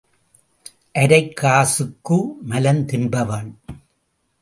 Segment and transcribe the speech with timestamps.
[0.93, 2.25] அரைக் காசுக்கு
[2.41, 3.55] மலம் தின்பவன்.